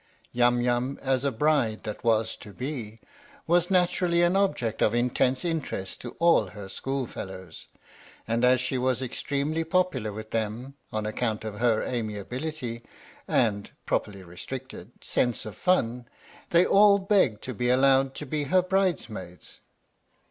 Yum 0.31 0.59
Yum, 0.61 0.97
as 1.03 1.23
a 1.23 1.31
bride 1.31 1.83
that 1.83 2.03
was 2.03 2.35
to 2.35 2.51
be, 2.51 2.97
was 3.45 3.69
natur 3.69 4.07
ally 4.07 4.17
an 4.17 4.35
object 4.35 4.81
of 4.81 4.95
intense 4.95 5.45
interest 5.45 6.01
to 6.01 6.15
all 6.17 6.47
her 6.47 6.67
school 6.67 7.05
fellows, 7.05 7.67
and 8.27 8.43
as 8.43 8.59
she 8.59 8.79
was 8.79 9.03
extremely 9.03 9.63
popular 9.63 10.11
with 10.11 10.31
them 10.31 10.73
on 10.91 11.05
account 11.05 11.45
of 11.45 11.59
her 11.59 11.83
amiability 11.83 12.81
and 13.27 13.69
(properly 13.85 14.23
restricted) 14.23 14.91
sense 15.03 15.45
of 15.45 15.55
fun, 15.55 16.07
they 16.49 16.65
all 16.65 16.97
begged 16.97 17.43
to 17.43 17.53
be 17.53 17.69
allowed 17.69 18.15
to 18.15 18.25
be 18.25 18.45
her 18.45 18.63
bridesmaids. 18.63 19.61